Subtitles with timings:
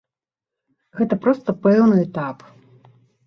[0.99, 2.37] Гэта проста пэўны этап.